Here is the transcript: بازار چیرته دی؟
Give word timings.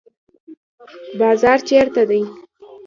بازار 1.19 1.59
چیرته 1.67 2.03
دی؟ 2.09 2.21